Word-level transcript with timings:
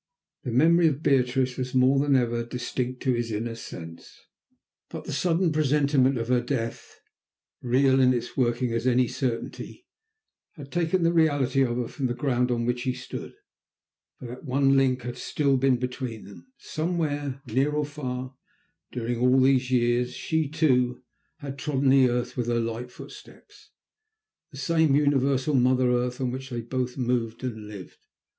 The 0.43 0.49
memory 0.51 0.87
of 0.87 1.03
Beatrice 1.03 1.57
was 1.57 1.75
more 1.75 1.99
than 1.99 2.15
ever 2.15 2.43
distinct 2.43 3.03
to 3.03 3.13
his 3.13 3.31
inner 3.31 3.53
sense, 3.53 4.21
but 4.89 5.03
the 5.05 5.13
sudden 5.13 5.51
presentiment 5.51 6.17
of 6.17 6.27
her 6.29 6.41
death, 6.41 6.99
real 7.61 7.99
in 7.99 8.11
its 8.11 8.35
working 8.35 8.73
as 8.73 8.87
any 8.87 9.07
certainty, 9.07 9.85
had 10.53 10.71
taken 10.71 11.03
the 11.03 11.13
reality 11.13 11.61
of 11.63 11.77
her 11.77 11.87
from 11.87 12.07
the 12.07 12.15
ground 12.15 12.49
on 12.49 12.65
which 12.65 12.81
he 12.81 12.93
stood. 12.95 13.35
For 14.17 14.25
that 14.25 14.43
one 14.43 14.75
link 14.75 15.03
had 15.03 15.19
still 15.19 15.55
been 15.55 15.77
between 15.77 16.23
them. 16.25 16.47
Somewhere, 16.57 17.43
near 17.45 17.69
or 17.69 17.85
far, 17.85 18.33
during 18.91 19.19
all 19.19 19.41
these 19.41 19.69
years, 19.69 20.15
she, 20.15 20.49
too, 20.49 21.03
had 21.41 21.59
trodden 21.59 21.89
the 21.89 22.09
earth 22.09 22.35
with 22.35 22.47
her 22.47 22.59
light 22.59 22.91
footsteps, 22.91 23.69
the 24.49 24.57
same 24.57 24.95
universal 24.95 25.53
mother 25.53 25.91
earth 25.91 26.19
on 26.19 26.31
which 26.31 26.49
they 26.49 26.61
both 26.61 26.97
moved 26.97 27.43
and 27.43 27.67
lived. 27.67 27.99